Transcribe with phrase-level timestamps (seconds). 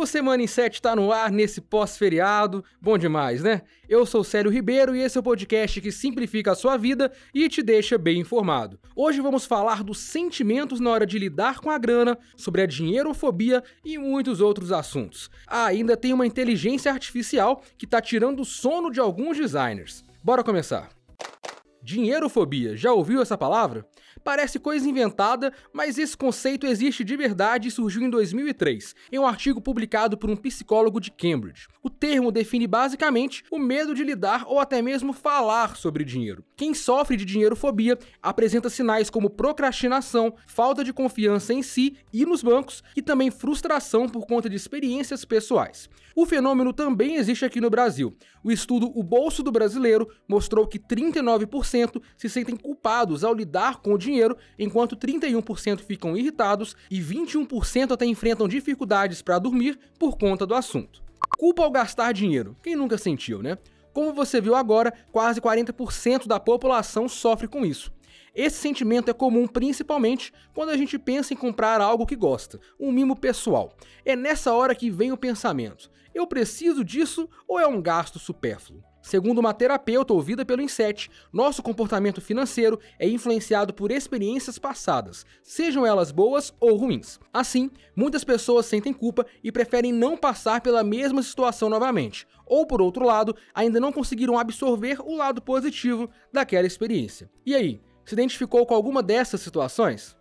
[0.00, 2.64] O Semana em 7 está no ar nesse pós-feriado.
[2.80, 3.60] Bom demais, né?
[3.86, 7.46] Eu sou Célio Ribeiro e esse é o podcast que simplifica a sua vida e
[7.50, 8.80] te deixa bem informado.
[8.96, 13.62] Hoje vamos falar dos sentimentos na hora de lidar com a grana, sobre a dinheirofobia
[13.84, 15.28] e muitos outros assuntos.
[15.46, 20.02] Ah, ainda tem uma inteligência artificial que está tirando o sono de alguns designers.
[20.24, 20.88] Bora começar.
[21.82, 23.86] Dinheirofobia, já ouviu essa palavra?
[24.22, 29.26] Parece coisa inventada, mas esse conceito existe de verdade e surgiu em 2003, em um
[29.26, 31.68] artigo publicado por um psicólogo de Cambridge.
[31.82, 36.44] O termo define basicamente o medo de lidar ou até mesmo falar sobre dinheiro.
[36.56, 42.42] Quem sofre de dinheirofobia apresenta sinais como procrastinação, falta de confiança em si e nos
[42.42, 45.88] bancos e também frustração por conta de experiências pessoais.
[46.14, 48.14] O fenômeno também existe aqui no Brasil.
[48.42, 53.94] O estudo O Bolso do Brasileiro mostrou que 39% se sentem culpados ao lidar com
[53.94, 54.09] o dinheiro,
[54.58, 61.02] enquanto 31% ficam irritados e 21% até enfrentam dificuldades para dormir por conta do assunto.
[61.38, 62.56] Culpa ao gastar dinheiro.
[62.62, 63.58] Quem nunca sentiu, né?
[63.92, 67.92] Como você viu agora, quase 40% da população sofre com isso.
[68.34, 72.92] Esse sentimento é comum principalmente quando a gente pensa em comprar algo que gosta, um
[72.92, 73.76] mimo pessoal.
[74.04, 78.82] É nessa hora que vem o pensamento: eu preciso disso ou é um gasto supérfluo?
[79.02, 85.86] Segundo uma terapeuta ouvida pelo Inset, nosso comportamento financeiro é influenciado por experiências passadas, sejam
[85.86, 87.18] elas boas ou ruins.
[87.32, 92.82] Assim, muitas pessoas sentem culpa e preferem não passar pela mesma situação novamente, ou por
[92.82, 97.30] outro lado, ainda não conseguiram absorver o lado positivo daquela experiência.
[97.46, 100.19] E aí, se identificou com alguma dessas situações?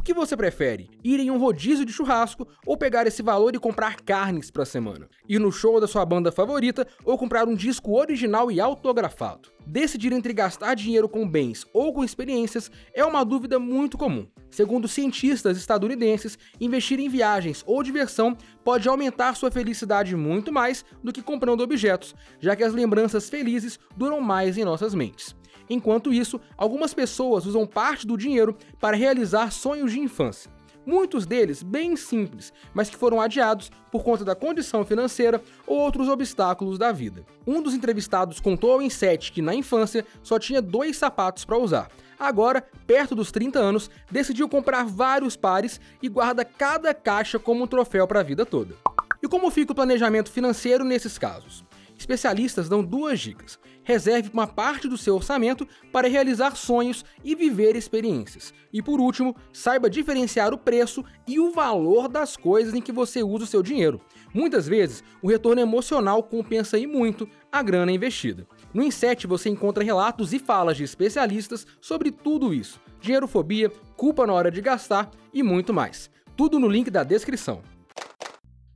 [0.00, 0.88] O que você prefere?
[1.04, 4.66] Ir em um rodízio de churrasco ou pegar esse valor e comprar carnes para a
[4.66, 5.06] semana?
[5.28, 9.50] Ir no show da sua banda favorita ou comprar um disco original e autografado?
[9.66, 14.26] Decidir entre gastar dinheiro com bens ou com experiências é uma dúvida muito comum.
[14.50, 21.12] Segundo cientistas estadunidenses, investir em viagens ou diversão pode aumentar sua felicidade muito mais do
[21.12, 25.36] que comprando objetos, já que as lembranças felizes duram mais em nossas mentes.
[25.68, 30.50] Enquanto isso, algumas pessoas usam parte do dinheiro para realizar sonhos de infância.
[30.84, 36.08] Muitos deles bem simples, mas que foram adiados por conta da condição financeira ou outros
[36.08, 37.24] obstáculos da vida.
[37.46, 41.90] Um dos entrevistados contou ao Inset que na infância só tinha dois sapatos para usar.
[42.18, 47.66] Agora, perto dos 30 anos, decidiu comprar vários pares e guarda cada caixa como um
[47.66, 48.76] troféu para a vida toda.
[49.22, 51.64] E como fica o planejamento financeiro nesses casos?
[52.00, 53.58] Especialistas dão duas dicas.
[53.84, 58.54] Reserve uma parte do seu orçamento para realizar sonhos e viver experiências.
[58.72, 63.22] E por último, saiba diferenciar o preço e o valor das coisas em que você
[63.22, 64.00] usa o seu dinheiro.
[64.32, 68.46] Muitas vezes, o retorno emocional compensa e muito a grana investida.
[68.72, 74.32] No Inset você encontra relatos e falas de especialistas sobre tudo isso: dinheirofobia, culpa na
[74.32, 76.10] hora de gastar e muito mais.
[76.34, 77.60] Tudo no link da descrição.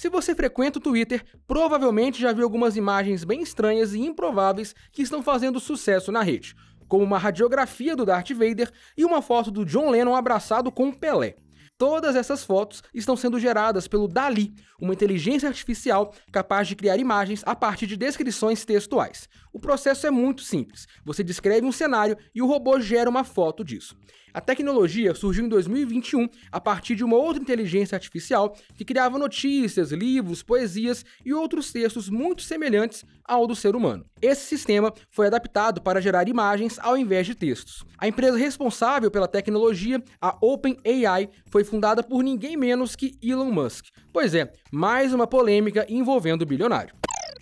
[0.00, 5.02] Se você frequenta o Twitter, provavelmente já viu algumas imagens bem estranhas e improváveis que
[5.02, 6.56] estão fazendo sucesso na rede,
[6.88, 11.36] como uma radiografia do Darth Vader e uma foto do John Lennon abraçado com Pelé.
[11.76, 17.42] Todas essas fotos estão sendo geradas pelo DALI, uma inteligência artificial capaz de criar imagens
[17.44, 19.28] a partir de descrições textuais.
[19.52, 20.86] O processo é muito simples.
[21.04, 23.96] Você descreve um cenário e o robô gera uma foto disso.
[24.32, 29.90] A tecnologia surgiu em 2021 a partir de uma outra inteligência artificial que criava notícias,
[29.90, 34.04] livros, poesias e outros textos muito semelhantes ao do ser humano.
[34.22, 37.84] Esse sistema foi adaptado para gerar imagens ao invés de textos.
[37.98, 43.86] A empresa responsável pela tecnologia, a OpenAI, foi fundada por ninguém menos que Elon Musk.
[44.12, 46.94] Pois é, mais uma polêmica envolvendo o bilionário.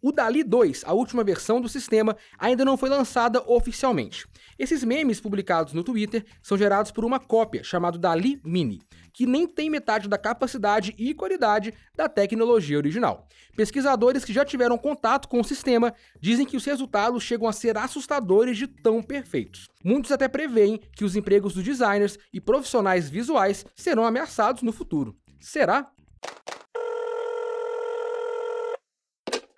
[0.00, 4.26] O Dali 2, a última versão do sistema, ainda não foi lançada oficialmente.
[4.58, 8.80] Esses memes publicados no Twitter são gerados por uma cópia chamada Dali Mini,
[9.12, 13.26] que nem tem metade da capacidade e qualidade da tecnologia original.
[13.54, 17.76] Pesquisadores que já tiveram contato com o sistema dizem que os resultados chegam a ser
[17.76, 19.68] assustadores de tão perfeitos.
[19.84, 25.16] Muitos até preveem que os empregos dos designers e profissionais visuais serão ameaçados no futuro.
[25.40, 25.90] Será?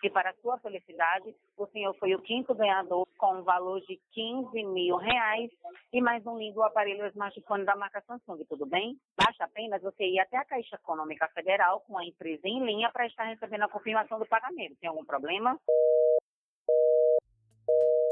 [0.04, 4.62] E para sua felicidade, o senhor foi o quinto ganhador com um valor de 15
[4.64, 5.50] mil reais
[5.90, 8.98] e mais um lindo aparelho smartphone da marca Samsung, tudo bem?
[9.16, 13.06] Basta apenas você ir até a Caixa Econômica Federal com a empresa em linha para
[13.06, 14.76] estar recebendo a confirmação do pagamento.
[14.78, 15.58] Tem algum problema?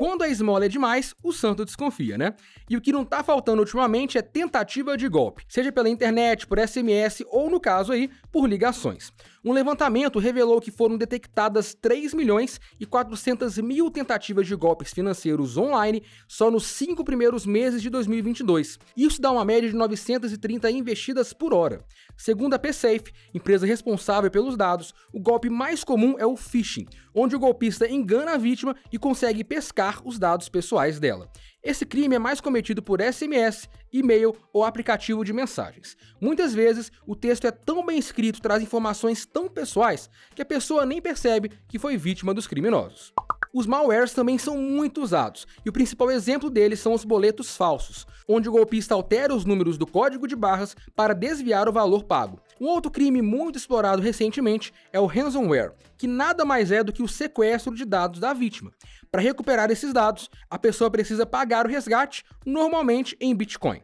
[0.03, 2.35] Quando a esmola é demais, o santo desconfia, né?
[2.69, 6.59] E o que não tá faltando ultimamente é tentativa de golpe, seja pela internet, por
[6.59, 9.13] SMS ou, no caso aí, por ligações.
[9.45, 15.57] Um levantamento revelou que foram detectadas 3 milhões e 400 mil tentativas de golpes financeiros
[15.57, 18.79] online só nos cinco primeiros meses de 2022.
[18.97, 21.85] Isso dá uma média de 930 investidas por hora.
[22.17, 27.35] Segundo a PSafe, empresa responsável pelos dados, o golpe mais comum é o phishing, onde
[27.35, 31.31] o golpista engana a vítima e consegue pescar os dados pessoais dela.
[31.63, 35.97] Esse crime é mais cometido por SMS, e-mail ou aplicativo de mensagens.
[36.21, 40.85] Muitas vezes, o texto é tão bem escrito, traz informações tão pessoais, que a pessoa
[40.85, 43.13] nem percebe que foi vítima dos criminosos.
[43.55, 48.07] Os malwares também são muito usados, e o principal exemplo deles são os boletos falsos,
[48.27, 52.41] onde o golpista altera os números do código de barras para desviar o valor pago.
[52.63, 57.03] Um outro crime muito explorado recentemente é o ransomware, que nada mais é do que
[57.03, 58.71] o sequestro de dados da vítima.
[59.11, 63.83] Para recuperar esses dados, a pessoa precisa pagar o resgate, normalmente em Bitcoin.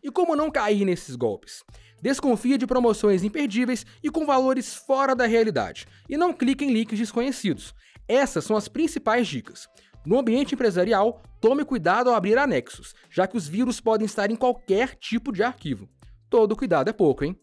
[0.00, 1.64] E como não cair nesses golpes?
[2.00, 7.00] Desconfie de promoções imperdíveis e com valores fora da realidade, e não clique em links
[7.00, 7.74] desconhecidos.
[8.06, 9.68] Essas são as principais dicas.
[10.06, 14.36] No ambiente empresarial, tome cuidado ao abrir anexos, já que os vírus podem estar em
[14.36, 15.88] qualquer tipo de arquivo.
[16.30, 17.36] Todo cuidado é pouco, hein?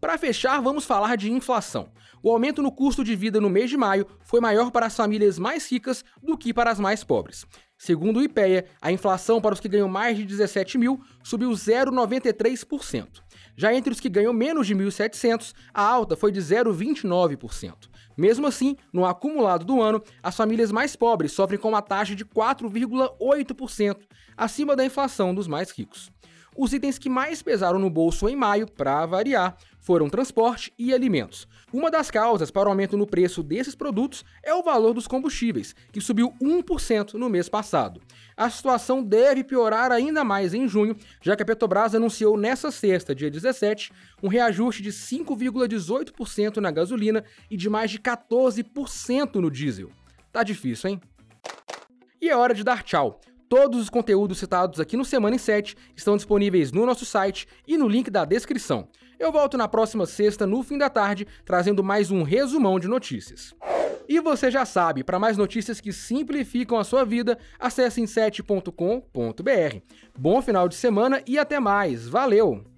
[0.00, 1.90] Para fechar, vamos falar de inflação.
[2.22, 5.38] O aumento no custo de vida no mês de maio foi maior para as famílias
[5.38, 7.44] mais ricas do que para as mais pobres.
[7.76, 13.08] Segundo o IPEA, a inflação para os que ganham mais de 17 mil subiu 0,93%.
[13.56, 17.74] Já entre os que ganham menos de 1.700, a alta foi de 0,29%.
[18.16, 22.24] Mesmo assim, no acumulado do ano, as famílias mais pobres sofrem com uma taxa de
[22.24, 23.96] 4,8%,
[24.36, 26.10] acima da inflação dos mais ricos.
[26.56, 31.46] Os itens que mais pesaram no bolso em maio, para variar, foram transporte e alimentos.
[31.72, 35.74] Uma das causas para o aumento no preço desses produtos é o valor dos combustíveis,
[35.92, 38.00] que subiu 1% no mês passado.
[38.36, 43.14] A situação deve piorar ainda mais em junho, já que a Petrobras anunciou nesta sexta,
[43.14, 43.92] dia 17,
[44.22, 49.90] um reajuste de 5,18% na gasolina e de mais de 14% no diesel.
[50.32, 51.00] Tá difícil, hein?
[52.20, 53.20] E é hora de dar tchau.
[53.50, 57.76] Todos os conteúdos citados aqui no Semana em 7 estão disponíveis no nosso site e
[57.76, 58.86] no link da descrição.
[59.18, 63.52] Eu volto na próxima sexta, no fim da tarde, trazendo mais um resumão de notícias.
[64.08, 69.80] E você já sabe, para mais notícias que simplificam a sua vida, acesse em7.com.br.
[70.16, 72.08] Bom final de semana e até mais.
[72.08, 72.69] Valeu!